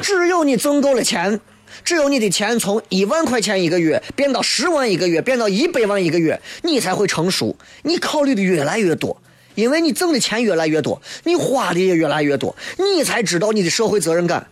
[0.00, 1.38] 只有你挣够了钱，
[1.84, 7.54] 只有你的钱从一万块钱一个月变到十万一个月，变到一百万一个月，你才会成熟。
[7.82, 9.20] 你考虑的越来越多，
[9.54, 14.46] 因为你挣的钱越来越多，你花的也越来越多，你才知道你的社会责任感。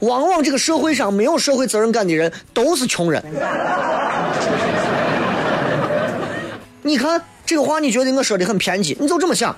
[0.00, 3.22] 往往这个社会上没有社会责任感的人都是穷人。
[6.82, 8.96] 你看这个话，你觉得我说的很偏激？
[9.00, 9.56] 你就这么想。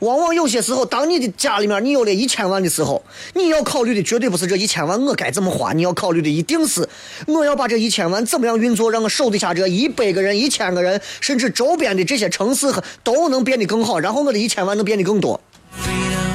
[0.00, 3.00] 往往有些时候，当你的家里面你有了一千万的时候，
[3.34, 6.88] 你要考虑的绝对不是这一千万我该怎么花，你要考虑的一定是
[7.28, 15.40] 我要把这一千万怎么样运作，让我手底下这一百个人、一千个人，甚至周边的这些城市和都能变得更好，然后我的一千万能变得更多。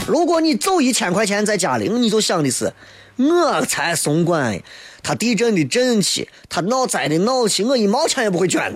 [0.07, 2.71] 如果你走一千块钱在家里，你就想的是
[3.17, 4.57] 我才松管，
[5.03, 8.73] 他地震的震起，他闹灾的闹起，我一毛钱也不会捐。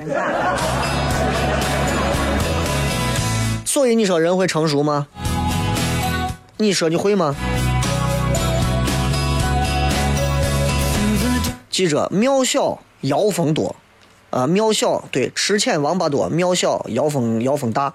[3.74, 5.08] 所以你说人会成熟吗？
[6.58, 7.34] 你说你会吗？
[11.70, 13.74] 记着，庙小妖风多，
[14.30, 17.94] 啊，庙小对，池浅王八多，庙小妖风妖风大。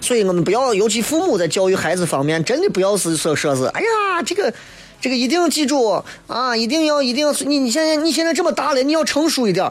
[0.00, 4.50] 所以我们不要，尤其父母在教育孩子方面，真的不要是说说是，哎呀，这个
[4.98, 9.70] 这个一定记住啊，一定要一定要，你你现在你现在这么大了，你要成熟一点。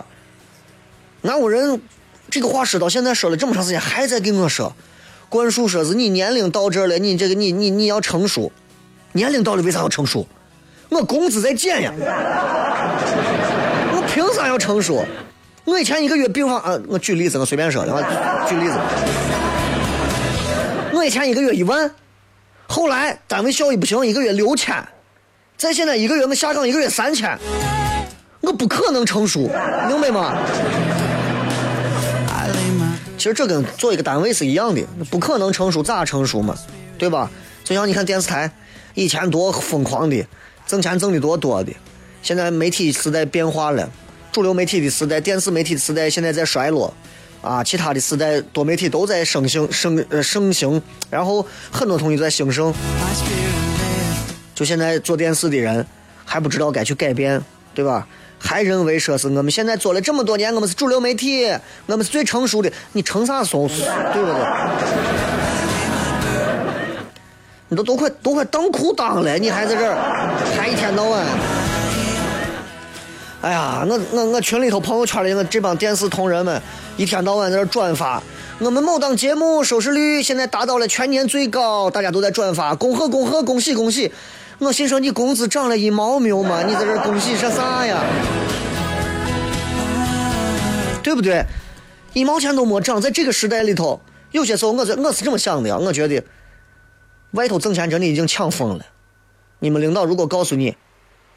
[1.21, 1.81] 哪有人
[2.29, 4.73] 这个话说到现在说了这么长时间，还在给我说，
[5.29, 8.51] 灌输说是你年龄到这儿了，你这个你你你要成熟，
[9.13, 10.27] 年龄到了为啥要成熟？
[10.89, 11.93] 我工资在减呀，
[13.93, 15.05] 我凭啥要成熟？
[15.63, 18.01] 我以前一个月病房，呃，我举例子，我随便说的，我
[18.49, 18.77] 举例子。
[20.93, 21.89] 我以前一个月一万，
[22.67, 24.75] 后来单位效益不行，一个月六千，
[25.55, 27.37] 再现在一个月我下岗一个月三千，
[28.41, 29.49] 我不可能成熟，
[29.87, 30.35] 明白吗？
[33.21, 34.81] 其实这跟做一个单位是一样的，
[35.11, 36.57] 不可能成熟，咋成熟嘛？
[36.97, 37.29] 对吧？
[37.63, 38.51] 就像你看电视台，
[38.95, 40.25] 以前多疯狂的，
[40.65, 41.71] 挣钱挣的多多的，
[42.23, 43.87] 现在媒体时代变化了，
[44.31, 46.91] 主流媒体的时代，电视媒体的时代现在在衰落，
[47.43, 50.81] 啊，其他的时代多媒体都在盛行盛呃盛行，
[51.11, 52.73] 然后很多东西在兴盛。
[54.55, 55.85] 就现在做电视的人
[56.25, 57.39] 还不知道该去改变，
[57.75, 58.07] 对吧？
[58.41, 61.45] 还认为说是我们现在做了这么多年，我们是主流媒体，
[61.85, 64.35] 我们是最成熟的，你成啥怂，对不对？
[67.69, 69.95] 你都都快都快当裤裆了，你还在这儿
[70.57, 71.25] 还一天到晚。
[73.41, 76.61] 哎呀，我我我群里头朋友圈里我这帮电视同仁们，
[76.97, 78.21] 一天到晚在这转发，
[78.59, 84.11] 我们某档节目收视率现在达到了全年最高，大家都在转发，恭贺恭贺，恭喜恭喜！
[84.61, 86.61] 我心说你工资涨了一毛没有嘛？
[86.61, 87.97] 你在这恭喜啥啥呀？
[91.01, 91.43] 对不对？
[92.13, 96.23] 一毛钱都没涨，在这个时代里头，有些时候我这我是这么想的呀，我觉得
[97.31, 98.85] 外头挣钱真的已经抢疯了。
[99.57, 100.77] 你们领导如果告诉你，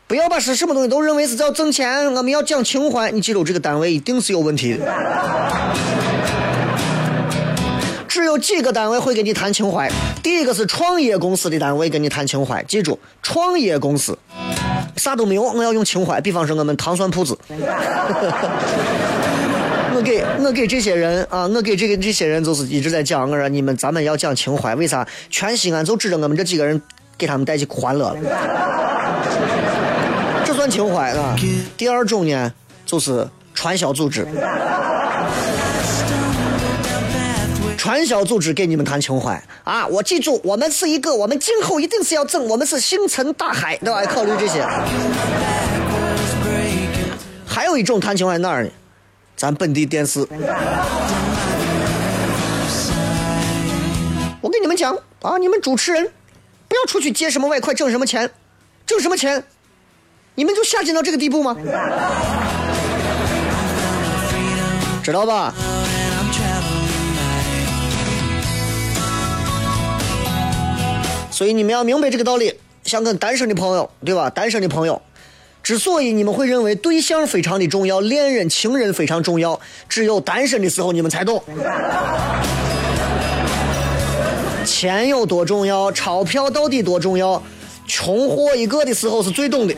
[0.06, 4.84] 不要把是什么东西都认为是要挣钱，我们要讲情怀，你记住这个单位一定是有问题的。
[8.06, 9.90] 只有几个单位会跟你谈情怀，
[10.24, 14.18] 第一个是创业公司的单位跟你谈情怀，记住，创业公司
[14.96, 16.18] 啥都没有，我要用情怀。
[16.18, 17.38] 比方说我们糖蒜铺子，
[19.94, 25.06] 我给我给这些人啊，我给这个这些人就是一直在讲，我说你们咱们要讲情怀，为啥？
[25.28, 26.80] 全西安就指着我们这几个人
[27.18, 28.16] 给他们带去欢乐了，
[30.46, 31.36] 这算情怀啊。
[31.76, 32.50] 第二种呢，
[32.86, 34.26] 就是传销组织。
[37.84, 39.86] 传销组织给你们谈情怀啊！
[39.88, 44.02] 我记住，我们是一个，我们今后一定是要挣，我们是星辰大海，对吧？
[44.10, 44.66] 考虑这些。
[47.46, 48.70] 还有一种谈情怀哪儿呢？
[49.36, 50.26] 咱本地电视。
[54.40, 56.10] 我跟你们讲啊，你们主持人
[56.66, 58.30] 不要出去接什么外快，挣什么钱，
[58.86, 59.44] 挣什么钱，
[60.36, 61.54] 你们就下贱到这个地步吗？
[65.02, 65.52] 知道吧？
[71.34, 74.30] 所以你们要明白这个道理，像跟单身的朋友，对吧？
[74.30, 75.02] 单身的朋友，
[75.64, 81.42] 之所以你们会认为对象非常的重要，恋人、情人非常重要，只有单身的时候你们才懂。
[84.64, 87.42] 钱有多重要，钞票到底多重要，
[87.88, 89.74] 穷货一个的时候是最懂的。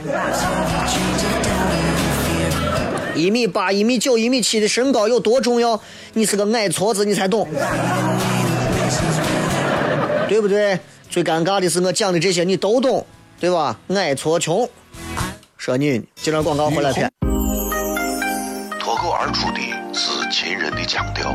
[3.15, 5.81] 一米八、一米九、一米七的身高有多重要，
[6.13, 7.49] 你是个矮矬子，你才懂，
[10.29, 10.79] 对不对？
[11.09, 13.07] 最尴尬的是，我讲的这些你都懂，
[13.41, 13.79] 对吧？
[13.91, 14.69] 矮矬穷，
[15.57, 17.11] 说你接着广告回来片。
[18.79, 19.61] 脱口而出的
[19.93, 21.35] 是秦人的腔调，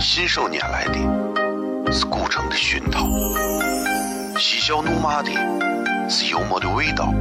[0.00, 3.06] 信手拈来的是古城的熏陶，
[4.38, 5.30] 嬉笑怒骂的
[6.08, 7.12] 是幽默的味道，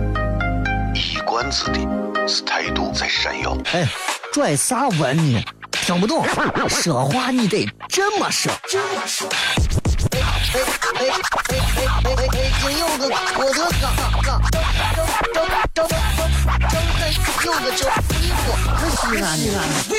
[0.95, 3.58] 一冠子的是态度在闪耀。
[3.73, 3.87] 哎，
[4.31, 5.43] 拽啥文呢？
[5.71, 6.25] 听不懂，
[6.69, 8.52] 说话你得这么说。
[8.67, 9.27] 这么说。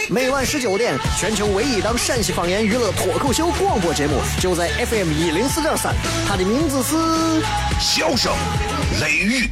[0.08, 5.94] 每晚十九点，全球唯一档陕西方言娱乐脱口秀广播节目，就在 FM 一零四点三，
[6.28, 6.96] 它的名字是
[7.80, 8.32] 《笑声
[9.00, 9.48] 雷雨》。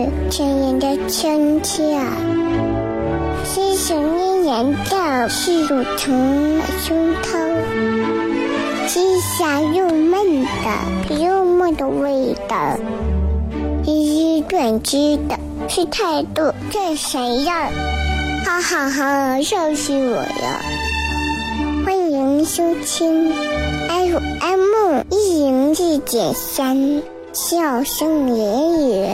[0.00, 2.00] 是亲人的亲切，
[3.44, 7.38] 是想念人的是乳虫的胸膛。
[8.88, 12.78] 是香又闷的，又闷的味道。
[13.84, 15.38] 一一断知的
[15.68, 17.68] 是态度，这谁呀？
[18.46, 20.62] 哈哈哈，笑死我了！
[21.84, 23.34] 欢迎收听
[23.86, 27.02] FM 一零四点三，
[27.34, 29.06] 笑声言语，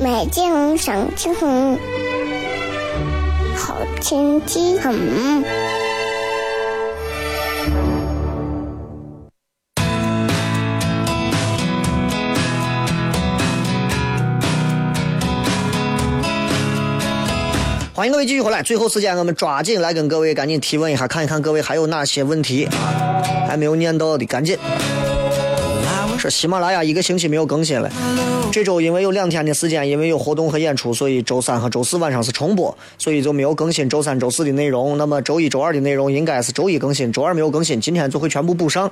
[0.00, 1.76] 美景赏之红，
[3.56, 4.94] 好天气很。
[17.92, 24.56] 欢迎各位继续回来，最后时间我们抓紧来跟各位赶紧提问一下，看一看各位还有哪些问题啊还没有念到的，赶紧。
[26.18, 27.88] 说喜马拉雅一个星期没有更新了，
[28.50, 34.98] 这周因为有两天的时间，因为有活动和演出，所以周三和周四晚上是重播，所以就没有更新周三、周四的内容。
[34.98, 38.90] 那么周一周二的内容应该是周一更新，周二没有更新，今天就会全部补上。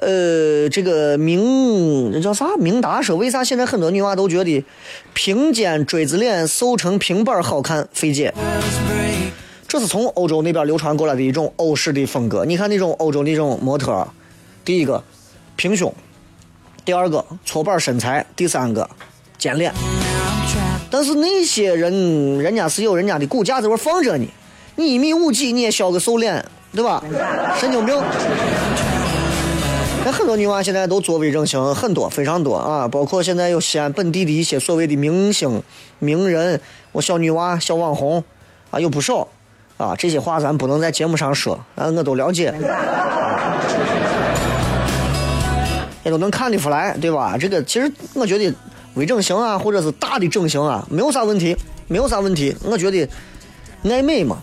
[0.00, 2.56] 呃，这个明这叫啥？
[2.56, 4.64] 明达说，为啥现在很多女娃都觉得
[5.12, 8.34] 平肩锥子脸瘦成平板儿好看费解？
[9.68, 12.42] 这是从欧洲那边流传过来的一种欧式的风格。
[12.46, 14.08] 你看那种欧洲那种模特，
[14.64, 15.04] 第一个
[15.56, 15.92] 平胸，
[16.86, 18.88] 第二个搓板身材，第三个
[19.36, 19.70] 尖脸。
[20.90, 24.26] 但是那些人，人家是有人家的骨架在那放着呢。
[24.76, 26.42] 你一米五几，你也削个瘦脸，
[26.72, 27.04] 对吧？
[27.60, 27.94] 神经病。
[30.02, 35.62] 那很多女娃现在都做微整形，很多非常多啊，包括现在有西安本地的一些所谓的明星、
[35.98, 36.58] 名人，
[36.92, 38.24] 我小女娃、小网红
[38.70, 39.28] 啊，有不少
[39.78, 39.96] 啊。
[39.96, 42.52] 这些话咱不能在节目上说，啊，我都了解，
[46.04, 47.38] 也都能看得出来，对吧？
[47.40, 48.54] 这个其实我觉得
[48.94, 51.56] 微整形啊，或者是大的整形啊，没有啥问题，
[51.86, 52.54] 没有啥问题。
[52.64, 53.08] 我觉得
[53.84, 54.42] 爱美嘛，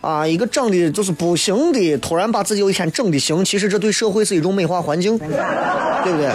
[0.00, 6.30] 啊，一个长得就是不行的，突然把自己有一天整的行，其实这对社会是一种美化环境，对不对？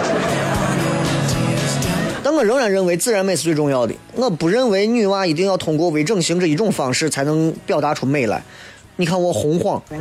[2.24, 3.94] 但我仍然认为自然美是最重要的。
[4.14, 8.42] 我不认为女娃一定要通过微整形这一种方式才能表达出美来。
[8.96, 9.82] 你看我洪晃，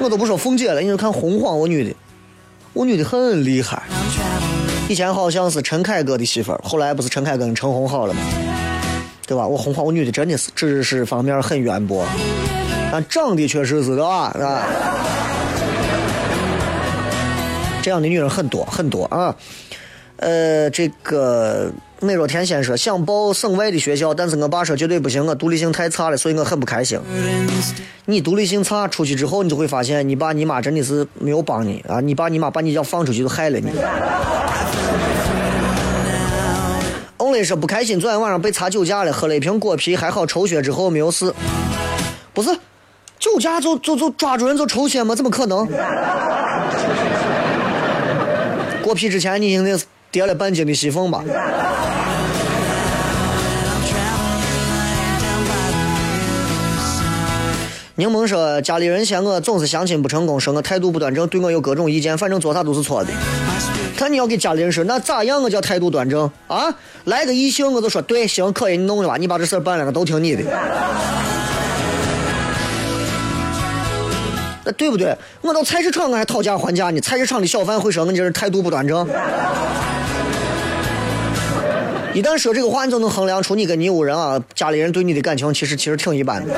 [0.00, 1.94] 我都不说凤姐了，你就看洪晃，我女的，
[2.72, 3.82] 我女的很厉害。
[4.88, 8.20] 以前好像是陈凯歌的媳妇儿，后来不是陈凯歌跟陈红好了吗？
[9.26, 9.46] 对吧？
[9.46, 12.06] 我洪晃我女的真的是知识方面很渊博，
[12.90, 14.64] 但长得确实是的啊，啊。
[17.88, 19.34] 这样的女人很多很多啊。
[20.16, 27.00] 呃，这个美若天仙说想报省外的学校，但是我爸说绝对不行，我独立性太差了，所以我很不开心。
[28.04, 31.98] 你独立性差，出去之后你就会发现，你爸你妈真的是没有帮你啊！
[32.00, 33.70] 你爸你妈把你要放出去就害了你。
[37.16, 41.32] Only 说不开心，昨天晚上被查酒驾了，喝了一瓶果啤，还好抽血之后没有事。
[42.34, 42.50] 不是，
[43.18, 45.14] 酒驾就就就抓住人就抽血吗？
[45.14, 45.66] 怎么可能？
[48.88, 51.22] 剥皮之前你一定是叠了半斤的西凤吧？
[57.96, 63.10] 柠檬说：“家里人嫌我总是相亲不成功，说我态度不端正，对我有各种意见，反正做啥都是错的。
[63.94, 65.42] 看你要给家里人说，那咋样？
[65.42, 66.74] 我叫态度端正啊？
[67.04, 70.42] 来个异性，我就说对，行，可以，你弄的吧，你把这事办了，都听你的。
[74.72, 75.16] 对不对？
[75.40, 79.06] 我到菜市场我还讨价还价呢，菜市场的小贩会说我这人态度不端正。
[82.14, 86.52] 一旦说这个话，你就能衡量出你跟你屋人啊，家里人对你的感情其实其实挺一般的。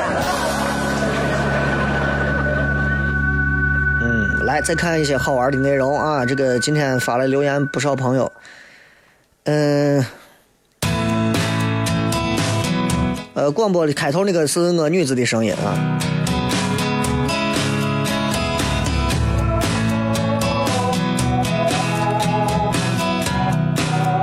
[4.02, 8.32] 嗯，来再看一些好玩的内容啊，这个今天发了留言不少朋友，
[9.44, 10.06] 嗯。
[13.32, 15.98] 呃，广播的开头那个是我女子的声音啊。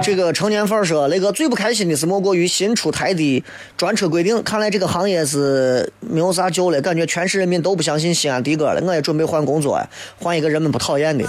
[0.07, 3.43] 这个成年范儿说，那个最不开心的是莫过于新出台的
[3.75, 8.81] 专车规定，看来这个行业是没有啥救了，感觉全市人民都不相信西安的哥了。
[8.85, 9.77] 我也准备换工作，
[10.17, 11.25] 换一个人们不讨厌的。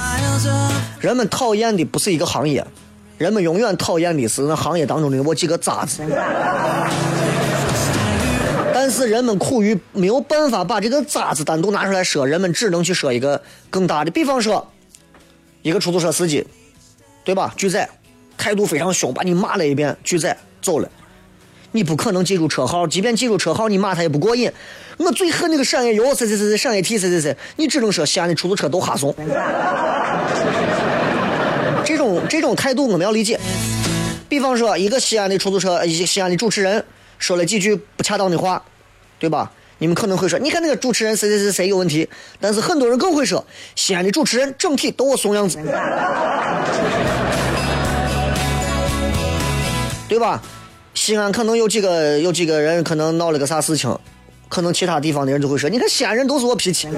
[1.01, 2.65] 人们讨厌的不是一个行业，
[3.17, 6.01] 人们永远讨厌的是那行业当中的我几个渣子。
[8.73, 14.11] 但是人们苦于没有办法把这个渣子单独拿出来说，人们只能去说一个更大的。
[14.13, 14.71] 比方说，
[15.63, 16.47] 一个出租车司机，
[17.25, 17.53] 对吧？
[17.57, 17.89] 拒载。
[18.39, 20.89] 态度非常凶，把你骂了一遍，拒载走了。
[21.73, 24.51] 你不可能记住车号，即便记住车号，你骂他也不过瘾。
[24.97, 29.15] 我最恨那个陕 A 油，谁谁谁谁陕 A T 谁谁谁，你只能说西安的出租车都哈怂。
[31.85, 33.39] 这 种这种态度我们要理解。
[34.29, 36.83] 比方说，一个西安的出租车，一个西安的主持人
[37.19, 38.63] 说了几句不恰当的话，
[39.19, 39.53] 对吧？
[39.81, 42.09] 你们可能会说，你看那个主持人谁谁谁谁有问题，
[42.41, 43.45] 但是很多人更会说，
[43.77, 45.59] 西安的主持人整体都我怂样子，
[50.09, 50.41] 对吧？
[50.95, 53.97] 西安可能有几个有几个人可能闹了个啥事情，
[54.49, 56.89] 可能其他地方的人就会说，你看西安人都是我脾气。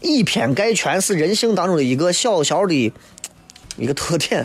[0.00, 2.92] 以偏概全是人性当中的一个小小的
[3.76, 4.44] 一个特点。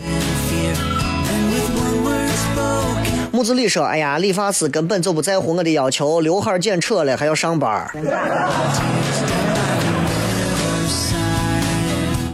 [3.30, 7.88] 木子李说：“哎呀，理发师根本就不在乎我的要求，刘海剪扯了还要上班。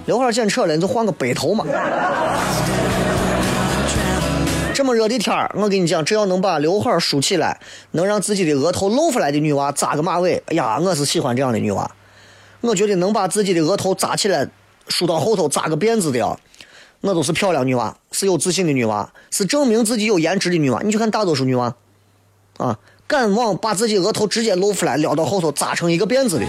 [0.07, 1.65] 刘海剪扯了，你就换个背头嘛。
[4.83, 7.61] 这么热的天儿，我跟你讲，只要能把刘海梳起来，
[7.93, 11.89] 能让自己的额头露出来的女娃扎个马尾，哎呀，我是喜欢这样的女娃。
[12.63, 14.49] 我觉得能把自己的额头扎起来，
[14.89, 16.37] 梳到后头扎个辫子的啊，
[17.03, 20.83] 那都是漂亮女娃，是有自信的女娃，是证明自己有颜值的女娃。
[20.83, 21.73] 你去看大多数女娃，
[22.57, 22.77] 啊，
[23.07, 26.45] 敢往把自己额头直接露出来，撩到后头扎成一个辫子的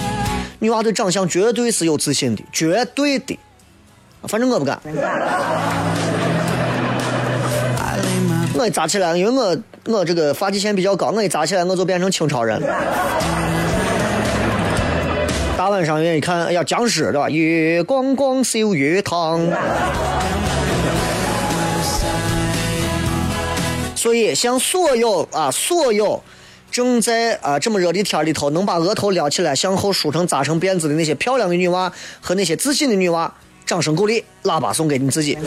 [0.58, 3.38] 女娃，对长相绝对是有自信的，绝对的。
[4.24, 4.82] 反正我不敢，
[8.64, 9.58] 我一扎起来，因为我
[9.94, 12.62] 我这个发际线比较高，我一扎起来我就变成清朝人。
[15.58, 17.30] 大晚上愿意看，哎呀，僵尸对吧？
[17.30, 19.42] 月光光绣月堂。
[23.98, 26.24] 所以，向所有啊，所有
[26.72, 31.92] 正在啊这么热的天里头，能把额头撩起来，向后梳成扎成辫子的那些漂亮的女娃
[32.22, 33.34] 和那些自信的女娃，
[33.66, 35.38] 掌声鼓励，喇叭送给你自己。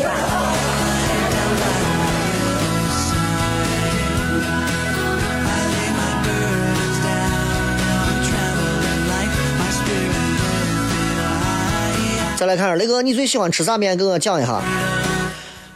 [12.37, 13.97] 再来看雷哥，你最喜欢吃啥面？
[13.97, 14.61] 给我讲一下。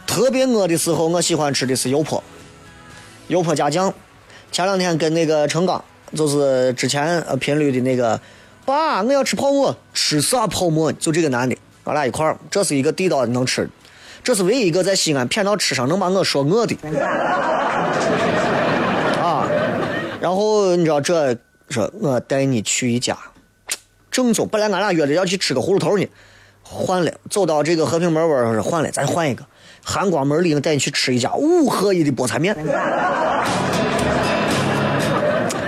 [0.05, 2.23] 特别饿的时候，我喜欢吃的是油泼，
[3.29, 3.91] 油泼加酱。
[4.51, 5.83] 前两天跟那个程刚，
[6.15, 8.21] 就是之前呃频率的那个，
[8.63, 10.91] 爸，我要吃泡馍，吃啥泡馍？
[10.91, 13.67] 就这个男的，俺俩一块儿，这是一个地道的能吃，
[14.23, 16.77] 这是唯一一个在西安偏到吃上能把我说饿的。
[19.19, 19.49] 啊，
[20.21, 21.35] 然后你知道这
[21.71, 23.17] 说，我带你去一家
[24.11, 26.05] 正宗，本来俺俩约着要去吃个葫芦头呢。
[26.73, 29.43] 换了，走到这个和平门外儿换了，咱换一个。
[29.83, 32.55] 汉光门里，我带你去吃一家五合一的菠菜面，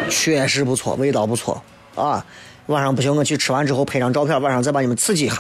[0.10, 1.62] 确实不错，味道不错
[1.95, 2.26] 啊。
[2.68, 5.36] 晚上不行，我去吃完之后拍张照片，晚上再把你们刺激一下。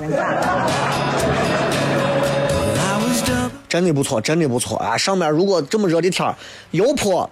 [3.69, 4.97] 真的不错，真的不错啊！
[4.97, 6.35] 上面如果这么热的天儿，
[6.71, 7.29] 油泼，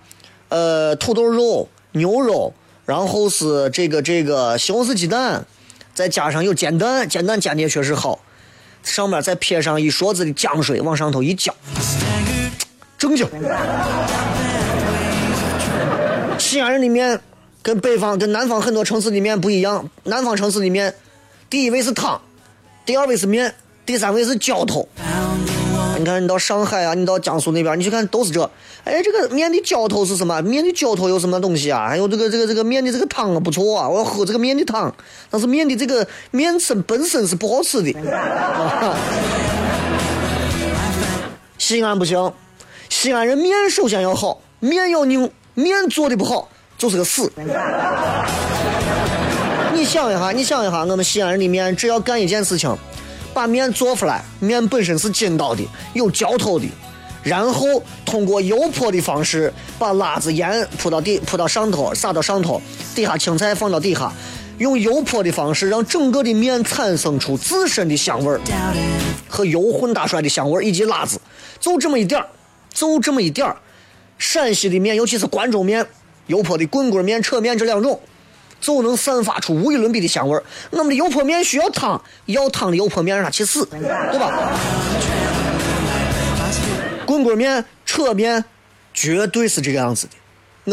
[0.49, 2.53] 呃，土豆肉、牛肉，
[2.85, 5.45] 然后是这个这个西红柿鸡蛋。
[5.93, 8.19] 再加上有煎蛋，煎蛋煎的确实好，
[8.83, 11.53] 上面再撇上一勺子的浆水，往上头一浇，
[12.97, 13.27] 正经。
[16.37, 17.19] 西安人的面
[17.61, 20.93] 跟北方、跟南方很多城市的面不一样，南方城市的面，
[21.49, 22.19] 第一位是汤，
[22.85, 23.53] 第二位是面，
[23.85, 24.87] 第三位是浇头。
[26.01, 28.41] 你看，你到上海啊，你到江苏那边，你去看都是这。
[28.83, 30.41] 哎，这个面的浇头是什么？
[30.41, 31.87] 面的浇头有什么东西啊？
[31.87, 34.91] 还有这个这个这个面的这个汤啊，不错啊，我要喝这个面的汤。
[35.29, 37.93] 但是面的这个面身本身是不好吃的。
[41.59, 42.33] 西安不行，
[42.89, 46.49] 西安人面首先要好，面要硬，面做的不好
[46.79, 47.31] 就是个死。
[49.73, 52.75] 你想一下，你想一下，我们西安人的面只要干一件事情。
[53.33, 55.63] 把面做出来，面本身是筋道的，
[55.93, 56.65] 有嚼头的，
[57.23, 62.61] 然后通过油泼的方式，把辣子盐铺到底，铺到上头，撒到上头，
[62.93, 64.11] 底下青菜放到底下，
[64.57, 68.39] 用油泼的方式让整个的面产生出自身的香味儿
[69.27, 71.19] 和油混搭出来的香味儿以及辣子，
[71.59, 72.27] 就这么一点儿，
[72.73, 73.55] 就这么一点儿。
[74.17, 75.85] 陕西的面，尤其是关中面，
[76.27, 77.99] 油泼的棍棍面、扯面这两种。
[78.61, 80.43] 就能散发出无与伦比的香味儿。
[80.69, 84.53] 我们的油泼面需要汤，要汤的油泼面让它去死，对吧？
[87.05, 88.45] 棍棍面、扯面，
[88.93, 90.13] 绝对是这个样子的。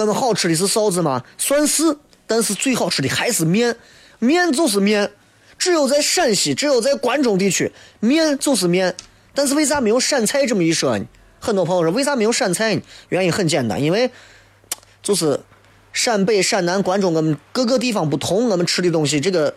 [0.00, 1.24] 我们好吃的是臊子吗？
[1.38, 3.74] 算是，但是最好吃的还是面。
[4.20, 5.10] 面就是面，
[5.58, 8.94] 只有在陕西，只有在关中地区，面就是面。
[9.34, 11.06] 但是为啥没有陕菜这么一说呢？
[11.40, 12.82] 很多朋友说为啥没有陕菜呢？
[13.08, 14.10] 原因很简单，因为
[15.02, 15.40] 就是。
[15.92, 19.54] 陕北、陕南、关中，我们各个地方不同，我们吃的东西这个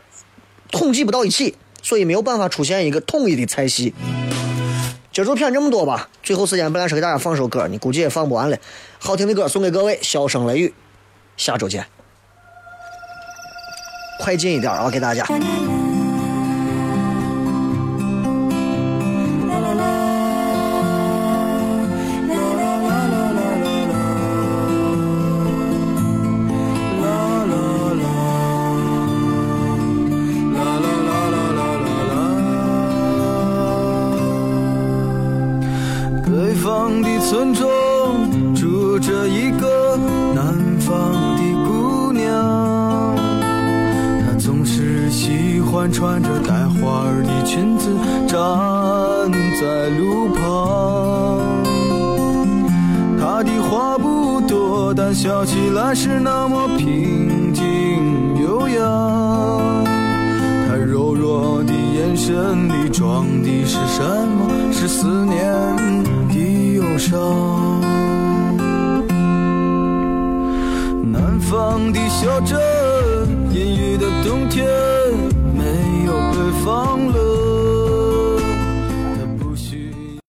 [0.71, 3.93] 统计不到一起，所以没有办法出现一个统一的菜系。
[5.11, 6.09] 今儿就骗这么多吧。
[6.23, 8.57] 最后时间本来是给大家放首歌，你估计也放不完了。
[8.97, 10.73] 好听的歌送给各位，笑声雷雨，
[11.35, 11.85] 下周见。
[14.19, 15.27] 快进一点啊，给大家。